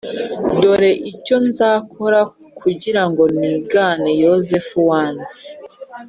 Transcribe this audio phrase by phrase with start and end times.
[0.61, 2.19] Dore icyo nzakora
[2.59, 5.39] kugira ngo nigane yozefu wanze